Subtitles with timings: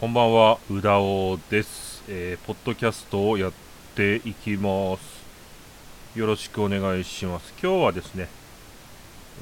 [0.00, 3.52] こんばんは、うだおです、えー、ポッドキャストをやっ
[3.94, 6.18] ていきます。
[6.18, 7.52] よろしくお願いします。
[7.62, 8.28] 今日はですね、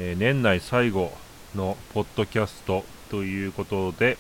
[0.01, 1.13] えー、年内最後
[1.55, 4.19] のポッドキャストということで、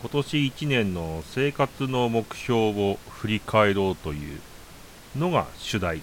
[0.00, 4.38] 今年1年の生活の目標を振り返ろうという
[5.18, 6.02] のが主題。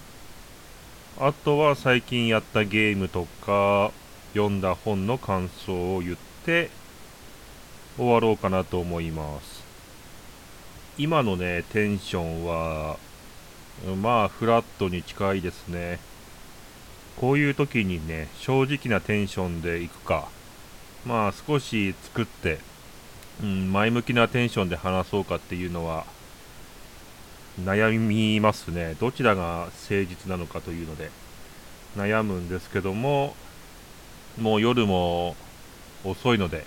[1.18, 3.90] あとは最近やったゲームとか、
[4.34, 6.68] 読んだ本の感想を言って、
[7.96, 9.64] 終わろうかなと思います。
[10.98, 12.98] 今のねテンションは
[14.02, 15.98] まあフラットに近いですね。
[17.16, 20.28] こういう時にね正直なテンションでいくか。
[21.06, 22.58] まあ少し作って、
[23.42, 26.04] うん、前向きなテンションで話そうかっていうのは
[27.64, 28.96] 悩みますね。
[29.00, 31.10] どちらが誠実なのかというので
[31.96, 33.34] 悩むんですけども
[34.38, 35.36] もう夜も
[36.04, 36.64] 遅いので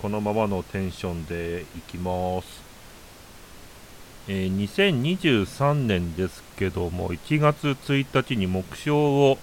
[0.00, 2.62] このままのテンションでいきます。
[4.28, 9.38] えー、2023年ですけども、1月1日に目標を、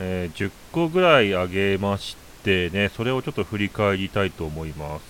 [0.00, 5.02] えー、10個ぐらい上げましてね、それをちょっと振り返りたいと思います。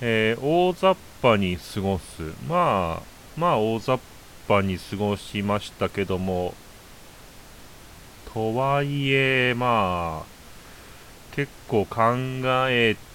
[0.00, 2.22] えー、大雑把に過ごす。
[2.48, 3.02] まあ、
[3.36, 4.00] まあ大雑
[4.46, 6.54] 把に過ごしましたけども、
[8.32, 12.14] とはいえ、まあ、結構考
[12.68, 13.07] えて、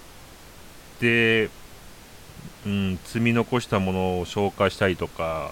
[1.08, 5.52] うん、積み残したものを消化したりとか、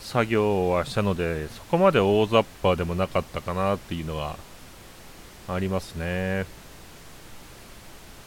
[0.00, 4.36] 作業はしたので、そこまで大雑把でもなかったかなっていうのは
[5.48, 6.46] ありますね。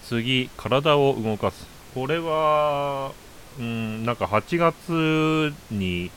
[0.03, 1.65] 次、体を動かす。
[1.93, 3.11] これは、
[3.59, 6.11] うん、なんか8月に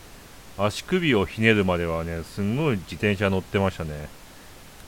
[0.58, 4.08] 足首をひねるまではね、すんごい自転車乗ってましたね。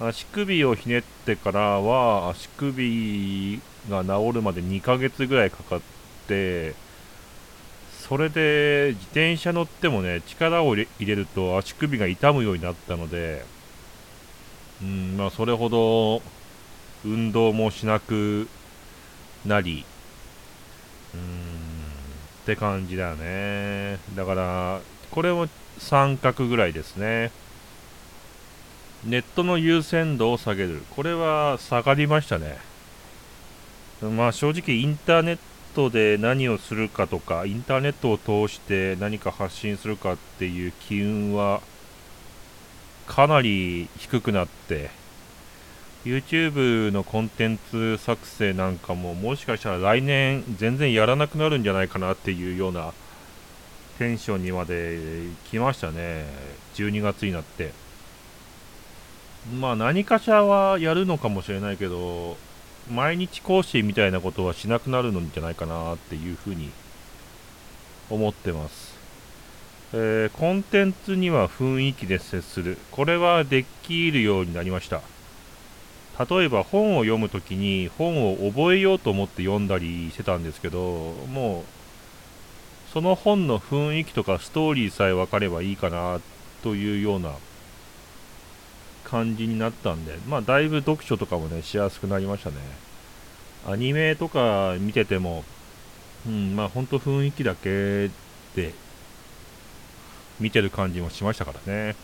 [0.01, 5.81] 足首をひねってからは、足首が治るまで2ヶ月ぐらいかかっ
[6.27, 6.75] て、
[8.09, 13.45] それで自転車乗ってもね、力を入れると足首が痛むようになったので、
[14.83, 16.21] うん、まあ、それほど
[17.05, 18.49] 運動もしなく
[19.47, 19.85] なり、
[21.15, 21.27] うーん、っ
[22.45, 23.99] て感じだよね。
[24.15, 24.81] だから、
[25.11, 27.31] これも三角ぐらいですね。
[29.05, 30.83] ネットの優先度を下げる。
[30.91, 32.72] これは下がりましたね。
[34.11, 35.39] まあ正直インターネッ
[35.75, 41.61] トで何をするかとか、インターネットを通して何か発信するかっていう機運は
[43.07, 44.91] かなり低くなって、
[46.05, 52.93] YouTube のコンテンツ作成なんかももしかしたら来年全然やらなくなるんじゃないかなっていうような
[53.99, 54.99] テンションにまで
[55.51, 56.25] 来ましたね。
[56.75, 57.71] 12月になって。
[59.61, 62.37] まあ何かしらはやるのかもしれないけど、
[62.91, 66.71] 毎日更新みたいなことはしなくなるのじゃないかなっていうふうに
[68.11, 68.93] 思ってます。
[69.95, 72.79] えー、コンテンツには雰囲気で接する。
[72.91, 75.01] これはできるようになりました。
[76.29, 81.65] 例えば本を読むときに本を覚えようと思って読んだりしてたんですけど、もう
[82.93, 86.21] その本の雰囲気とかストーリーさえ分かればいいかな
[86.63, 87.33] というような
[89.13, 92.57] 感じになったんで、まあ、だいぶ読書とかもね、しやすくなりましたね。
[93.69, 95.45] アニメとか見てても、
[96.27, 98.09] うん、まあ、ほんと雰囲気だけ
[98.57, 98.73] で
[100.41, 101.95] 見てる感じもしましたからね。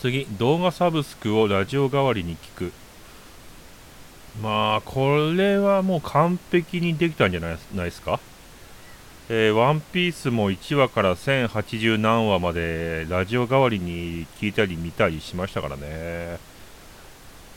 [0.00, 2.72] 次、動画サブスクをラジオ代わりに聞く。
[4.42, 8.18] まあ、これはもう完璧にできたんじゃないですか？
[9.30, 16.38] えー、ワンピースも1話から1080何話までラジオ代わりに聞いたり見たりしましたからね。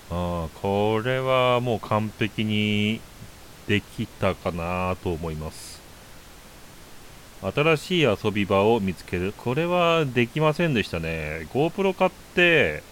[0.10, 3.00] あこれはもう完璧に
[3.68, 5.81] できたかなと思います。
[7.42, 9.34] 新しい遊び場を見つける。
[9.38, 11.48] これはできませんでしたね。
[11.54, 12.84] GoPro 買って、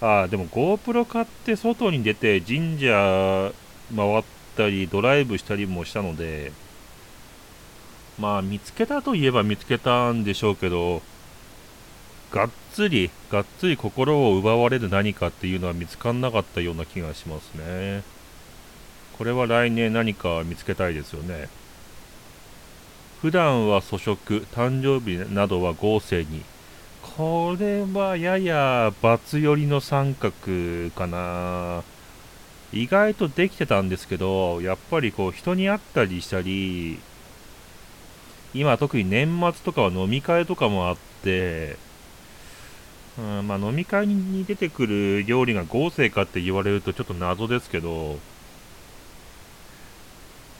[0.00, 3.52] あ、でも GoPro 買って外に出て神社
[3.94, 4.24] 回っ
[4.56, 6.52] たりドライブしたりもしたので、
[8.18, 11.02] まあ見つけたといえば見つけたんでしょうけど、
[12.32, 18.02] がっつり、がっつり心を奪われる何かっていうのは見つかんなかったような気がしますね。
[19.18, 21.48] これは来年何か見つけたいですよね。
[23.22, 26.42] 普段は粗食、誕生日などは合成に。
[27.16, 30.32] これはやや罰寄りの三角
[30.94, 31.82] かな。
[32.72, 36.98] 意外とできてたんですけど、やっぱりこう人に会ったりしたり、
[38.56, 41.76] 今特に年末とかは飲み会とかもあって、
[43.18, 48.18] うんまあ、飲み会に出てくる料理が合成かって言われるとちょっと謎ですけど、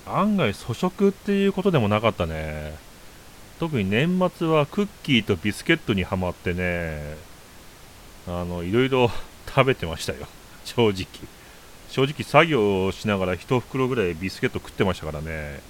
[0.07, 2.75] 案外粗食っていうことでもなかったね。
[3.59, 7.17] 特に年末はクッキーとビスケットにはまってね
[8.27, 9.11] あのいろいろ
[9.49, 10.29] 食べてましたよ。
[10.65, 11.07] 正直。
[11.89, 15.61] 正直作業をしながら1袋ぐらいビスケット食ってましたからね。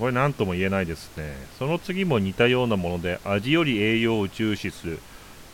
[0.00, 1.34] これ何とも言えないですね。
[1.58, 4.98] その次も似たようなもので味より栄養を重視する。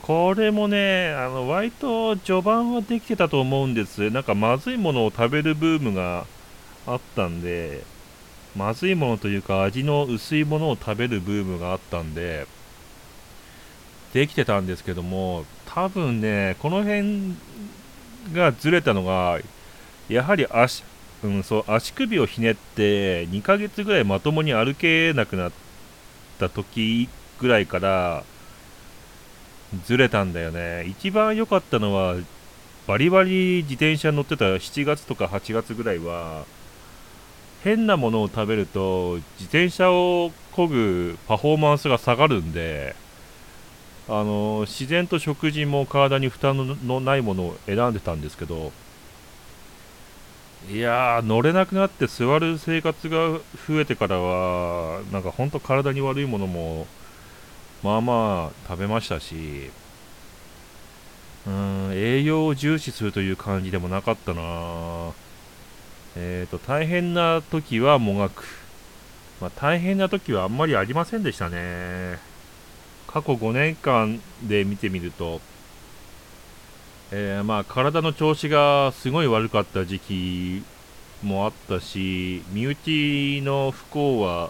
[0.01, 4.09] これもねあの割と序盤はできてたと思うんです。
[4.09, 6.25] なんかまずいものを食べるブームが
[6.87, 7.83] あったんで
[8.55, 12.47] まずいものというか味の薄いものを食べるブームがあったんで
[14.13, 17.35] できてたんですけども多分ねこの辺
[18.33, 19.39] がずれたのが
[20.09, 20.83] やはり足,、
[21.23, 25.51] うん、そう足首をひねって2ヶ月ぐらいまともに歩けなくなっ
[26.39, 27.09] た時
[27.39, 28.23] ぐらいから
[29.85, 30.85] ずれたんだよね。
[30.85, 32.15] 一番良かったのは
[32.87, 36.45] バリバリ自転車に乗ってた7月とか8月ぐらいは
[37.63, 42.95] 変なものを食べると自転車を漕ぐパフォーマンスが下がるんで
[44.07, 48.71] あの自然と食事も体に負担のないものを選んでたんですけど
[50.71, 56.87] いやー乗れなくなって座る生活が増えてからはなんか本当体に悪いものも
[57.83, 59.71] まあまあ食べましたし
[61.47, 65.13] うん栄養を重視するという感じでもなかったな。
[66.17, 68.43] えっ、ー、と大変な時はもがく、
[69.39, 72.19] まあ、大変な時はあんまりありませんでしたね。
[73.07, 75.39] 過去5年間で見てみると、
[77.11, 80.63] えー、まあ体の調子がすごい悪かった時期
[81.23, 84.49] もあったし身内の不幸は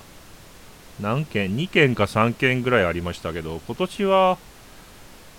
[1.00, 4.38] 何件2件か3件ぐらいありましたけど今年は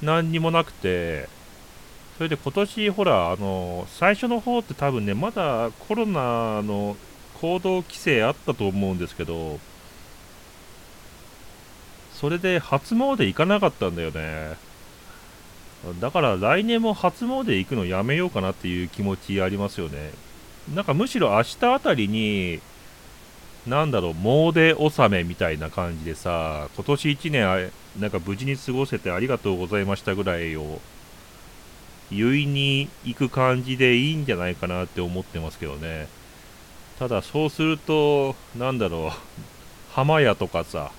[0.00, 1.28] 何にもなくて
[2.16, 6.96] それで今年ほらあの最初の方って多分ねまだコロナの
[7.40, 9.58] 行動規制あったと思うんですけど
[12.12, 14.67] それで初詣行かなかったんだよね。
[16.00, 20.12] だから来年も初詣行くのやめようかなっていう気持ちありますよね
[20.74, 22.60] なんかむしろ明日あたりに
[23.68, 30.80] なんだろう、詣納めみたいな感じでさ、今年1年、なんか無事に過ごせてありがとうございましたぐらいを、
[32.10, 36.08] 結に行く感じでいいんじゃないかなって思ってますけどね。
[36.98, 39.18] ただ、そうすると、なんだろう、
[39.92, 40.90] 浜屋とかさ、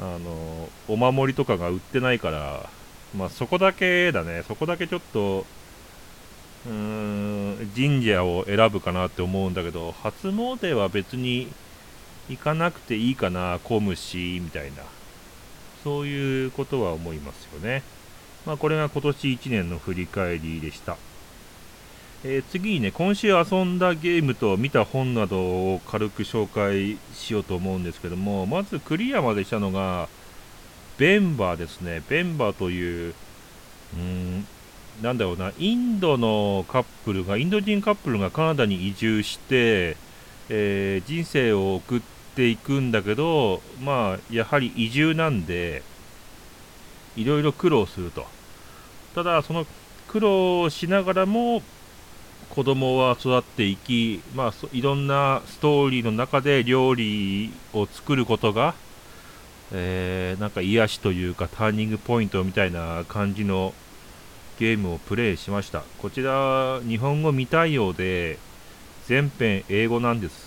[0.00, 2.68] あの、お守りとかが売ってないから、
[3.14, 5.46] まあそこだけだね、そこだけちょっと、
[6.66, 11.48] うーん神社を選ぶかなって思うんだけど初詣は別に
[12.28, 14.82] 行かなくていいかな小虫みたいな。
[15.84, 17.84] そういうことは思いますよね。
[18.44, 20.96] まあこれが今年1年の振り返りでした。
[22.24, 30.08] えー、次にね、今週遊んだゲームと見た本などを軽く紹介しようと思うんですけども、まずクリアまでしたのが、
[30.98, 32.02] ベンバーですね。
[32.08, 33.14] ベンバーという、
[33.94, 34.46] うん、
[35.02, 39.96] なんだろうな、インドのカップルが、インド人カップルがカナダに移住して、
[40.48, 42.00] えー、人生を送っ
[42.34, 45.82] ていくんだけど、まあ、やはり移住なんで、
[47.16, 48.26] いろいろ苦労すると。
[49.14, 49.66] ただ、その
[50.08, 51.62] 苦労しながらも、
[52.50, 58.74] 子供は育っていき、まあ、いろんなストーリーの中で料理を作ることが、
[59.72, 63.74] えー、なんか癒しというかターニングポイントみたいな感じの
[64.58, 65.82] ゲームをプレイしました。
[65.98, 68.38] こちら日本語未対応で
[69.06, 70.46] 全編英語なんです。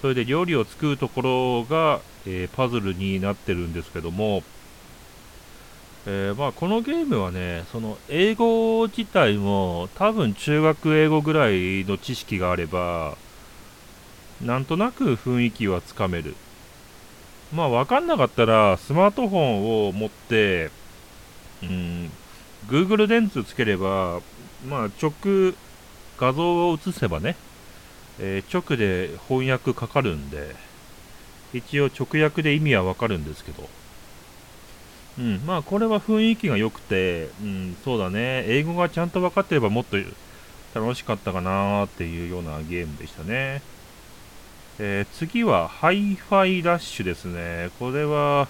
[0.00, 4.42] それで料理を作るところが、えー、パズルになってるんですけども、
[6.06, 13.16] えー、まあ、このゲームはねその英語自体も多分中学英語ぐらいの知識があれば
[14.40, 16.36] なんとなく雰囲気はつかめる。
[17.54, 20.70] まあ分かんなかったらスマートフォンを持って
[21.62, 22.10] うん
[22.68, 24.20] Google レンズつければ、
[24.68, 25.12] まあ、直
[26.18, 27.36] 画像を映せばね、
[28.18, 30.56] えー、直で翻訳かかるんで、
[31.52, 33.68] 一応直訳で意味はわかるんですけど、
[35.18, 39.96] うん、まあこれは雰囲気が良くて、うん、そうだね、英語がちゃんと分かってればもっと
[40.74, 43.62] 楽しかったかなーっていうようなゲームでしたね。
[44.78, 47.70] えー、次はハイファイラッシュですね。
[47.78, 48.46] これは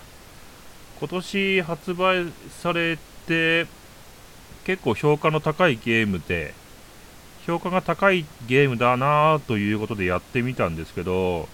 [0.99, 3.67] 今年発売されて、
[4.65, 6.53] 結構評価の高いゲームで、
[7.47, 11.49] 評価が高いゲームだなということでやってみたんですけど、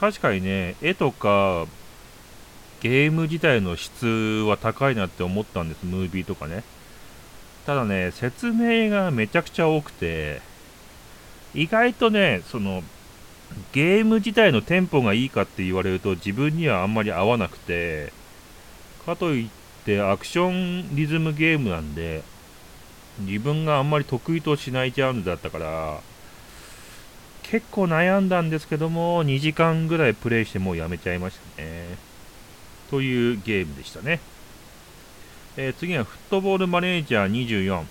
[0.00, 1.66] 確かにね、絵とか、
[2.80, 4.06] ゲーム自体の質
[4.46, 6.64] は高いなって思ったんです、ムービーとかね。
[7.64, 10.42] ただね、説明がめちゃくちゃ多くて、
[11.54, 12.82] 意外とね、その、
[13.72, 18.12] ゲーム自体のテンポがいいかって言われると自分にはあんまり合わなくて
[19.04, 19.48] かといっ
[19.84, 22.22] てアクションリズムゲームなんで
[23.20, 26.00] 自分があんまり得意としないジャンルだったから
[27.42, 32.14] 結構悩んだんですけども2時間ぐらいプレイしてもうやめちゃいましたね。
[32.90, 34.20] というゲームでしたね、
[35.56, 37.84] えー、次はフットボールマネージャー24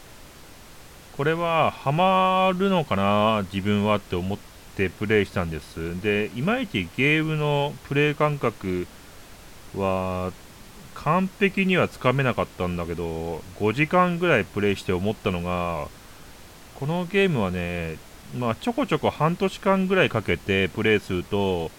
[1.17, 6.01] これはハマるのかな自分はって思ってプレイしたんです。
[6.01, 8.87] でいまいちゲームのプレイ感覚
[9.75, 10.31] は
[10.95, 15.87] 完璧にはつかめなかったんだけど5時間ぐらいプレイして思ったのが
[16.75, 17.97] このゲームはね
[18.37, 21.71] まあちょこちょこ半年間ぐらいかけてプレイすると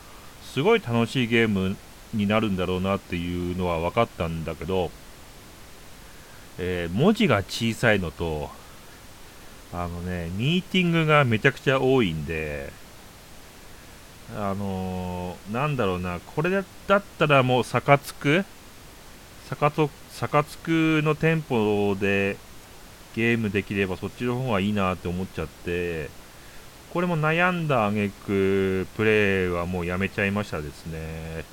[0.43, 1.77] すごい楽しいゲーム
[2.13, 4.91] になるんだろうなっていうのは分かったんだけど、
[6.59, 8.51] えー、文字が小さいのと
[9.73, 12.73] あのねミーティングがめちゃくちゃ多いんで
[14.37, 16.21] あのー、なんだろうな。
[16.21, 16.61] これだ
[16.97, 18.45] ったらもう逆つく
[19.49, 22.37] サカツクの店舗で
[23.15, 26.09] ゲームできればそっちの方がいいなって思っちゃって
[26.93, 31.45] これも悩んだ挙句プレイはもうやめちゃいましたですね。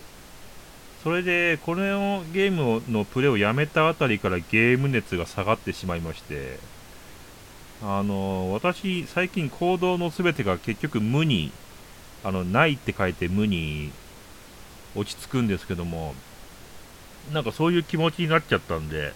[1.03, 6.59] それでこのゲームのプレイをやめたあたりからゲーム熱が下がってしまいまして
[7.81, 11.51] あの私最近行動の全てが結局無に
[12.23, 13.91] あのないって書いて無に
[14.95, 16.13] 落ち着くんですけども
[17.33, 19.13] なんかそういう気持ちになっちゃったんで、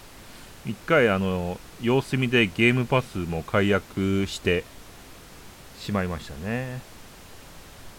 [0.64, 4.64] 一回あの、様子見でゲームパスも解約して
[5.78, 6.80] しまいましたね。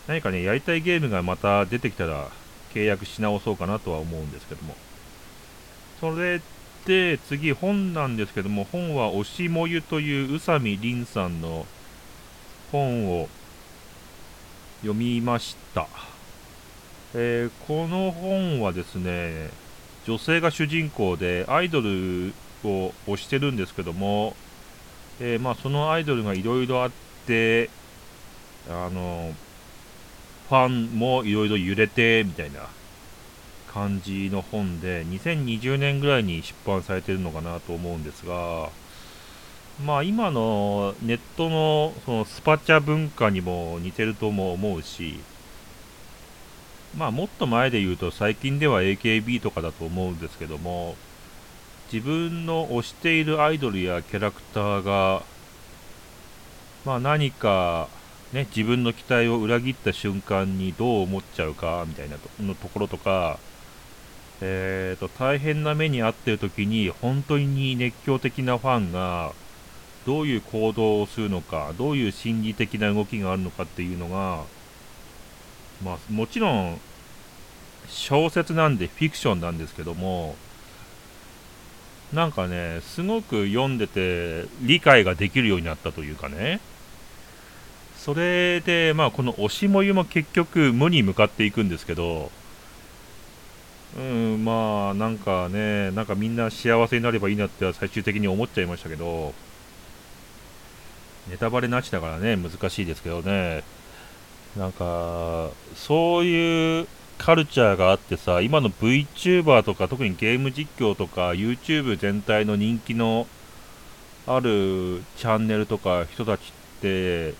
[0.07, 2.29] 何かね、やりたいゲームがまた出てきたら
[2.73, 4.75] 契約し直そうかなとは思うんですけども。
[5.99, 6.41] それ
[6.85, 11.65] で次本なんですけども、本は押しもゆという宇佐美凛さんの
[12.71, 13.29] 本を
[14.81, 15.87] 読みました。
[17.13, 19.49] えー、この本はですね、
[20.05, 24.35] 女性が主人公でアイドルを推してるんですけども、
[25.19, 26.91] えー、まあ、そのアイドルがいろいろあっ
[27.25, 27.69] て
[28.69, 29.33] あの
[30.49, 32.67] ファンもいろいろ揺れてみたいな
[33.73, 38.69] 感じの本で2020年ぐらいに出版されてるのかなと思うんですが
[39.83, 45.19] まあ今のネットのそのスパチャ文化にも似てるとも思うし
[46.97, 50.95] まあもっと前で言うと最近では AKB とかだと思うんですけども
[51.91, 55.23] 自分の推しているアイドルやキャラクターが
[56.83, 57.87] まあ何か
[58.33, 63.39] ね自分の期待を裏切った瞬間にどう思っちゃうかみたいなとのところとか
[64.41, 69.33] えーと大変な目に遭っている時に本当に熱狂的なファンが
[70.07, 74.43] どういう行動をするのかどういう心理的な動きがあるのかっていうのが
[75.83, 76.79] まあ、もちろん
[77.87, 80.35] 小説なんでフィクションなんですけども
[82.13, 86.59] なんかねすごく読んでて理解ができるようになったというかね。
[87.97, 92.31] それでまあこの推しもゆも結局無に向かっていくんですけど
[93.97, 99.33] うんまあなんかねなんかみんな幸せになればいいなって最終的に思っちゃいましたけど
[101.29, 103.63] ネタバレなしだからね難しいですけどね。
[104.57, 113.27] なんか、そういうカルチャーがあってさ、今の VTuber とか、特にゲーム実況とか、YouTube 全体の人気の
[114.25, 117.33] あるチャンネルとか人たちって、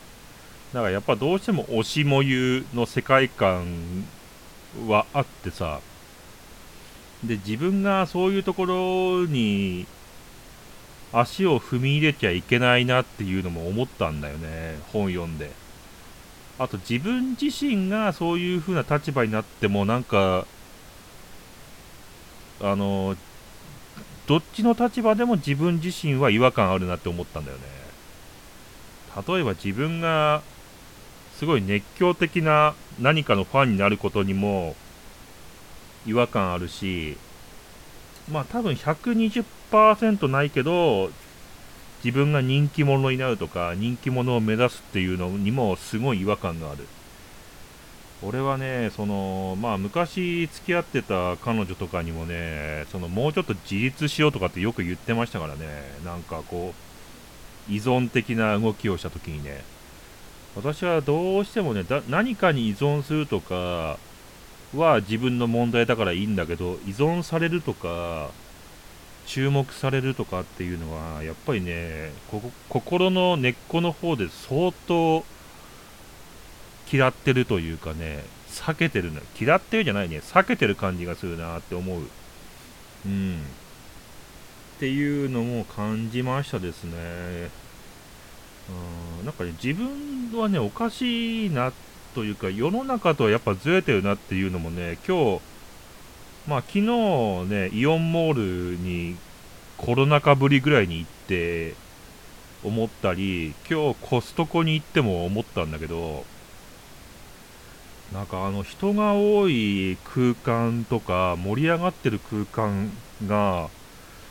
[0.74, 4.06] なんかやっぱどうしても推しもゆの世界観
[4.88, 5.79] はあってさ、
[7.24, 9.88] で、自分がそういうところに
[11.13, 15.51] 足を踏み入れちゃいけないなっていうのも思ったんだよね、本読んで。
[16.59, 20.47] あと自分自身がそういう風な立場になってもなんか
[22.61, 23.15] あの
[24.25, 27.63] どっちの立場でも自分自身は違和感あるなって思ったんだよね
[29.27, 30.41] 例えば自分が
[31.37, 34.75] すごい熱狂的な何かのファンになることにも
[36.07, 37.17] 違和感あるし
[38.31, 41.12] まあ多分120 100%ないけど
[42.03, 46.86] 自分が人気者になるとか人気者を目指すっていうのにもすごい違和感がある。
[48.24, 55.67] 俺はねそのまあ昔付き合ってた彼女とかにもねそのもうちょっと自立しようとかってよく言ってましたからね。
[56.03, 56.74] なんかこ
[57.69, 59.63] う依存的な動きをした時にね。
[60.55, 64.00] 私はどうしてもね何かに依存するとか
[64.75, 68.31] は自分の問題だからいいんだけど依存されるとか
[69.27, 72.12] 注目されるとかっていうのはやっぱりね
[72.69, 75.24] 心の根っこの方で相当
[76.91, 80.19] 嫌ってるというかね避けてるの嫌ってるじゃないね。
[80.19, 82.01] 避けてる感じがするなって思う。
[83.05, 83.41] うん。
[84.77, 86.93] っていうのも感じましたですね。
[89.19, 89.25] うん。
[89.25, 91.74] なんかね自分はねおかしいな
[92.15, 95.41] というか世の中とはやっぱずれてるなっていうのもね今日
[96.47, 96.81] まあ昨日
[97.49, 99.17] ねイオンモールに
[99.77, 101.75] コロナ禍ぶりぐらいに行って
[102.63, 106.25] 思ったり今日コストコに行っても思ったんだけど
[108.13, 112.91] なんかあの人が多い空間とか盛り上がってる空間
[113.27, 113.69] が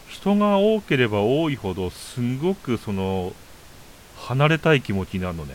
[0.09, 3.35] 人が多ければ多いほどすごくその
[4.17, 5.55] 離れたい気持ちになるのね。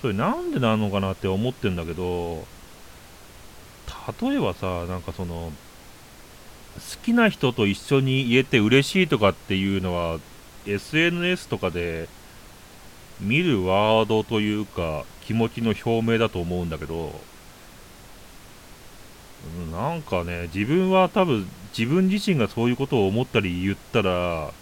[0.00, 2.44] それなんでなのかなって思ってんだけど
[4.20, 5.52] 例えばさなんかその
[6.74, 10.18] 好きな人と一緒に言えて嬉しいとかっていうのは
[10.66, 12.08] SNS とかで
[13.20, 17.12] 見るワードというか気持ちの表明だと思うんだけど
[19.72, 21.46] なんかね自分は多分
[21.76, 24.52] 自分自身がそういうことを思ったり言ったら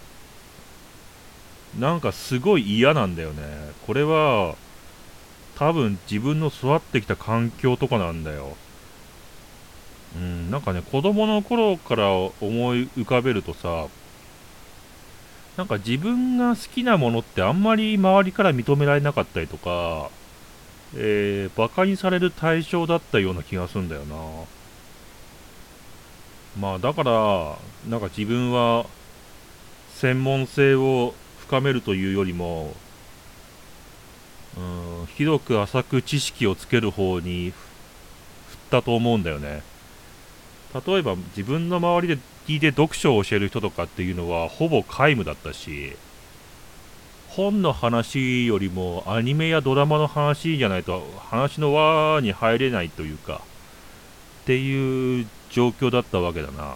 [1.77, 3.43] なんかすごい嫌なんだよね。
[3.85, 4.55] これは
[5.55, 8.57] 多分自分の育ってきた環境とかなんだよ。
[10.15, 12.31] うん、なんかね、子供の頃から思
[12.75, 13.87] い浮かべるとさ、
[15.57, 20.09] なんか自分が好きなものってあんまり周りから認められなかったりとか、
[20.95, 24.15] えー、馬鹿にされる対象だったような気がするんだよな。
[26.59, 28.85] まあだから、なんか自分は
[29.95, 32.73] 専門性を深めるというよりも、
[34.57, 37.55] うん、広く浅く知識をつける方に振っ
[38.71, 39.61] たと思うんだよね。
[40.73, 45.93] 例えば自分の周りで聞いて読書を教える人とかっていうのはほぼ皆無だったし
[47.29, 53.41] 本の話よりもアニメやドラマの話じゃないと話の輪に入れないというか
[54.43, 56.75] っていう状況だったわけだな。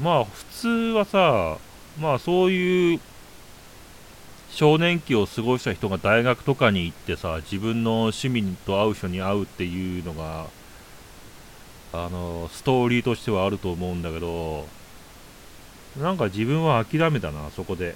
[0.00, 1.58] まあ普通はさ
[2.00, 3.00] まあそういう
[4.50, 10.46] 少年期を過ごした人が大学とかに行ってさ自分の趣味と合う人に会うっていうのが
[11.92, 14.66] あのストーリーとしてはあると思うんだけど
[15.98, 17.94] なんか自分は諦めたなそこで。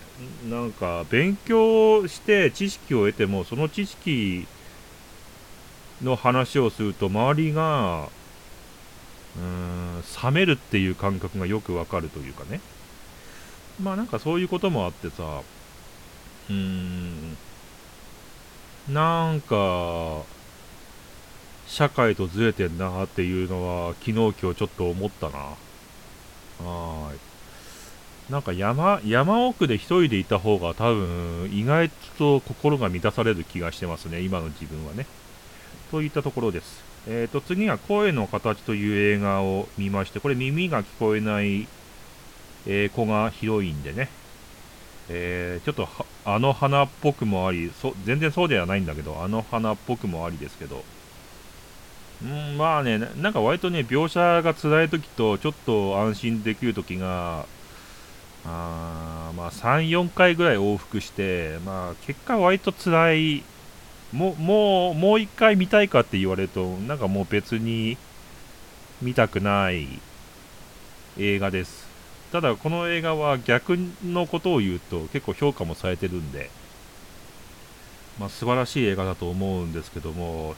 [0.49, 4.47] なんか勉強して知識を得てもその知識
[6.03, 8.09] の話をすると周りが
[9.37, 12.61] うーん冷めるっていう感覚がよくわかるというかね。
[13.81, 15.43] まあなんかそういうこともあってさ
[16.51, 17.37] うーん
[18.89, 20.23] なんか
[21.73, 25.39] 社会とずれてんなっていうのは昨日今日ちょっと思ったな。
[26.69, 27.13] は
[28.29, 28.31] い。
[28.31, 34.21] なんか山山奥で一人でいた方が多分意外と心が満たされる気がしてますね。
[34.21, 35.07] 今の自分はね。
[35.91, 36.85] といったところです。
[37.09, 41.67] えーと次は声の形という映画を見ましてこれ耳が聞こえない、
[42.67, 44.11] えー、子がヒロインでね。
[45.09, 45.89] えー、ちょっと
[46.27, 50.85] あの花っぽくもありそ全然そうではないんだけどあの花っぽくもありですけど。
[52.23, 57.47] うん、まあね、なんか割とね、描写が辛い時と、ちょっと安心できる時が、
[58.45, 63.43] あまあ、3、4回ぐらい往復して、まあ、結果割と辛い、
[64.13, 67.97] ももう、もう1回見たいかって言われると、なんかもう別に
[69.01, 69.89] 見たくない
[71.19, 71.89] 映画です。
[72.31, 76.51] ただ、この映画は逆のことを言うと、結構評価もされてるんで、
[78.19, 80.55] まあ、素晴らしい映画だと思うんですけども、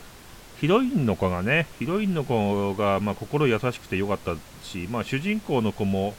[0.64, 6.14] ヒロインの子がね、ヒロインの子が、まあ、心優しくてよかったし、まあ、主人公の子も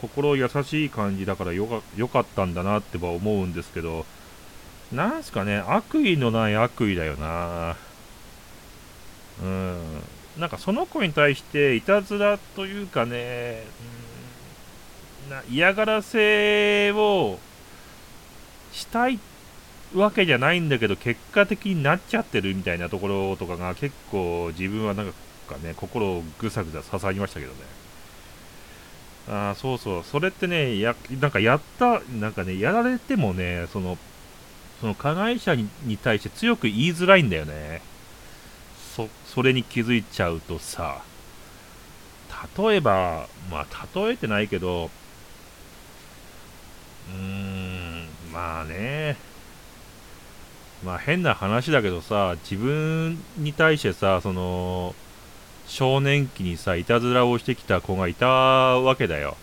[0.00, 4.04] 心優しい感じだからよかったんだなっては思うんですけど、
[4.90, 7.76] なんすかね、悪意のない悪意だよな。
[9.40, 9.78] うん。
[10.38, 13.62] なんかその子に対していたずらというかね、
[15.24, 17.38] うん、な嫌がらせを
[18.72, 19.35] したいって
[19.98, 27.58] わけじゃないんだけど、結果的になっちゃってるみたいなところとかが結構自分はなんかね、心をぐさぐさ刺さりましたけどね。
[29.28, 30.04] ああ、そうそう。
[30.04, 33.98] それってね、や、なんかやった、なんかね、やられてもね、その、
[34.80, 35.68] その加害者に
[36.02, 37.80] 対して強く言いづらいんだよね。
[38.94, 41.02] そ、それに気づいちゃうとさ、
[42.58, 44.90] 例えば、まあ、例えてないけど、
[47.08, 49.16] うーん、まあね、
[50.84, 54.94] まあ変な話だけどさ、自分に対してさ、その、
[55.66, 59.36] 少年期にさ、いたずらをしてきた子がいたわけだよ。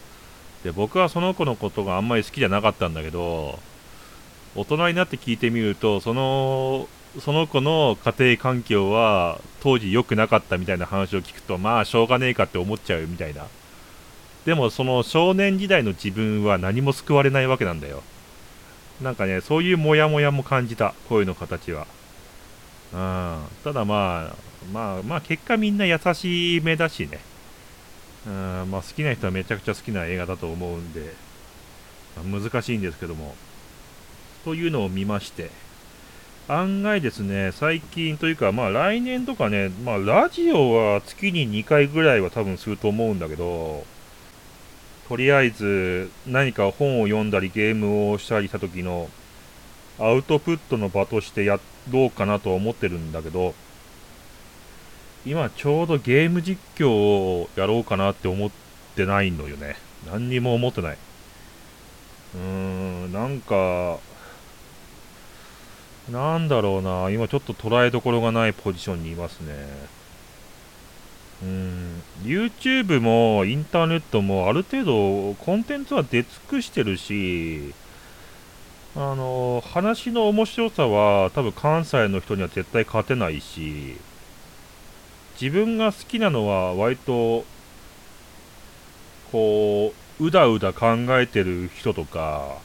[0.64, 3.60] で、僕はその子のことがあんまり好きじゃなかったんだけど、
[4.56, 6.88] 大人になって聞いてみるとその
[7.20, 13.48] その子の家庭環境は当時良くなかったみたいな話を聞くとまあしょうがねえかって思っちゃうみたいな
[14.46, 18.04] でもその少年時代の自分は何も救われないわけなんだよ
[19.04, 21.86] なんかねそういうモヤモヤも感じた声の形は。
[22.94, 23.40] うん。
[23.64, 24.36] ただまあ
[24.72, 27.20] まあまあ結果みんな優しい目だしね。
[28.26, 28.72] うん。
[28.72, 31.14] まあ好きな人はめちゃくちゃ好きな映画だと思うんで、
[32.24, 33.36] ま、難しいんですけども。
[34.46, 35.52] というのを見まして。
[36.50, 43.86] 案外ですね、最近というか、まあ来年とかね、まあラジオは月に2回ぐらいは多分すると思うんだけど、
[45.14, 49.10] とりあえず何か本を読んだりゲームをしたりした時の
[50.00, 51.60] アウトプットの場としてや
[51.92, 53.54] ろうかなと思ってるんだけど、
[55.24, 58.50] 今ちょうどゲーム実況をやろうかなって思っ
[58.96, 59.76] てないのよね。
[60.12, 60.98] 何にも思ってない。
[62.34, 64.00] うーん、なんか、
[66.12, 70.03] なんだろうな、今ちょっと捉えどころがないポジションにいますね。
[71.44, 77.74] うん、YouTube もインターネットもある程度コンテンツは出尽くしてるし、
[78.96, 83.98] あの、話の面白さは多分関西の人には絶対勝てないし、
[85.42, 87.44] 自分が好きなのは割と、
[89.32, 92.62] こう、うだうだ考えてる人とか、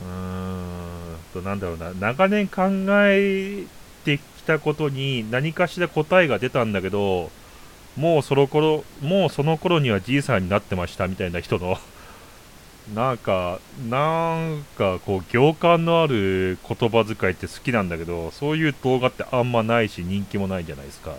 [0.00, 3.64] うーん、と、なんだろうな、長年考え
[4.04, 7.30] てたことに何かしら答えが出たんだけど、
[7.96, 11.78] もうその頃、もうその頃にはじいさんになってましたみたいな人の
[12.94, 21.12] なんか、なんかこう、行間のある言葉遣いって好きなんだけど、そういう動画ってあんまないし、人気もないじゃないですか。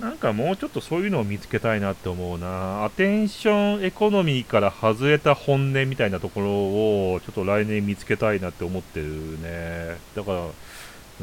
[0.00, 2.84] なんかもうちょっとそういうのを見つけたいなって思うな。
[2.86, 9.98] アテンションエコノミーから外れた本音みたいなところをちょっと来年見つけたいなって思ってるね。
[10.16, 10.46] だから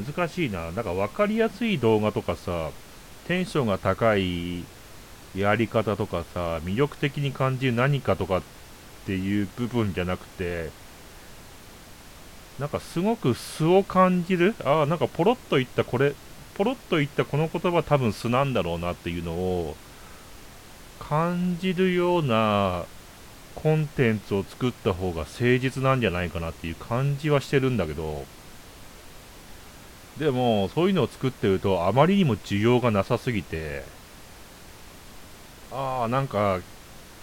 [0.06, 0.72] 難しいな。
[0.72, 2.70] なんか分かりやすい動画とかさ、
[3.28, 4.64] テンションが高い
[5.36, 8.42] やり方とかさ、魅力的に感じる何かとかっ
[9.06, 10.70] ていう部分じゃなくて、
[12.60, 14.56] なんかすごく素を感じる？
[14.64, 16.14] ああ、なんかポロッと言ったこれ
[16.56, 19.76] ポロッと言ったこの言葉多分素なんだろうなっていうのを
[21.00, 22.86] 感じるような
[23.54, 28.26] コンテンツを作った方が誠実なんじゃないかなっていう感じはしてるんだけど
[30.20, 33.84] でもそういうのを作ってるとあまりにも需要がなさすぎて
[35.72, 36.60] ああなんか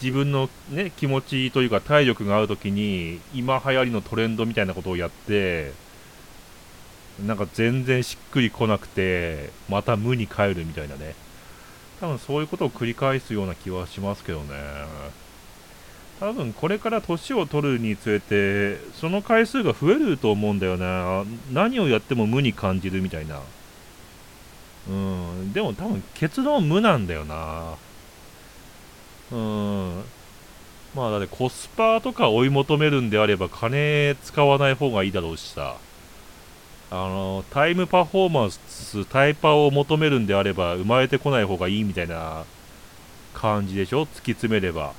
[0.03, 5.73] 自分のね気持ちというか体力がある時に今流行りのトレンドみたいなことをやって
[7.23, 11.15] なんか全然しっくりこなくて、また無に帰るみたいなね。
[12.01, 14.47] 多分そういうことを繰り返すような気はしますけどね。
[16.21, 21.27] 多分これから年を取るにつれて、その回数が増えると思うんだよね。
[21.53, 23.41] 何をやっても無に感じるみたいな。
[24.89, 27.75] うん、でも多分結論無なんだよな。
[29.33, 30.03] うん。
[30.95, 35.77] まあだってコスパとか追い求めるんであれば金使わない方がいいだろうしさ。
[36.91, 42.45] あのタイムパフォーマンス、タイパを求めるんであれば生まれてこない方がいいみたいな
[43.33, 44.93] 感じでしょ、突き詰めれば。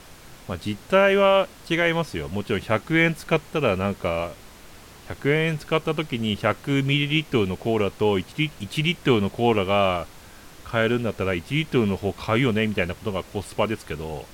[0.47, 2.27] まあ、実態は違いますよ。
[2.29, 4.31] もちろん100円使ったらなんか、
[5.09, 10.07] 100円使った時に 100ml のコーラと 1, リ1リットルのコーラが
[10.63, 14.25] 買えるんだったら1リットルの方買うよねみたいなことがコスパですけど、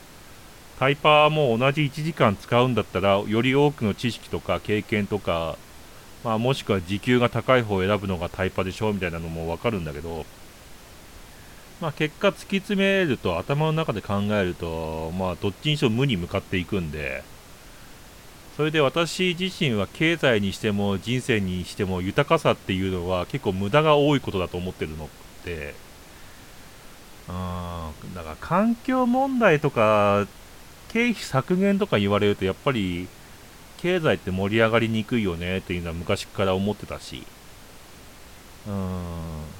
[0.79, 5.57] タイパーも同じ1時間使うんだったら、より多くの知識とか経験とか
[6.23, 10.25] まあ、もしくは時給が高い方を選ぶのがタイパでしょみたいなのもわかるんだけど、
[11.81, 17.23] まあ、結果突き詰めると頭の中で考えると、まあ、どっちにしろ無に向かっていくんで
[18.55, 25.09] それで私自身は経済にしても人生にしても豊かさっていうのは結構無駄が多いことだと思ってるの
[25.43, 25.73] で
[27.27, 30.27] うんだから環境問題とか
[30.89, 33.07] 経費削減とか言われるとやっぱり
[33.77, 37.25] 経済って盛り上がりにくいよねっていうのは昔から思ってたし、
[38.67, 39.50] うん、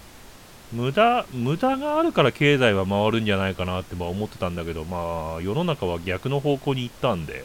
[0.74, 7.44] 無駄、無駄があるから経済は回るんじゃないかなって思ってたんだけど、まあ、世の中は逆の方向に行ったんで、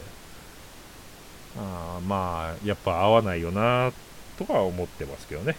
[1.57, 3.91] あまあ、やっぱ合わないよな、
[4.37, 5.55] とか思ってますけどね。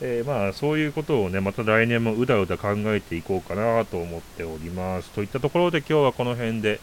[0.00, 5.10] えー、まあ、そういうことをね、また来年もうだうだ考えていこうかなと思っております。
[5.10, 6.80] といったところで今日はこの辺で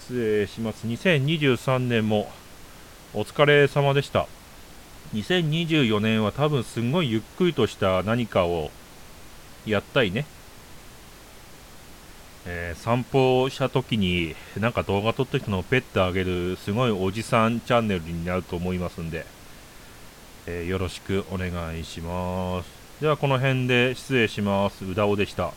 [0.00, 0.86] 失礼します。
[0.86, 2.30] 2023年も
[3.14, 4.26] お疲れ様でした。
[5.14, 8.70] 2024年は多分すごいゆっくりとした何かを
[9.66, 10.24] やったいね。
[12.44, 19.24] えー、散歩した時になんか動画撮った人のペットあげるすごいおじさんチャンネルになると思いますんで、
[20.46, 22.68] えー、よろしくお願いします。
[23.00, 24.84] ではこの辺で失礼します。
[24.84, 25.52] うだおでした。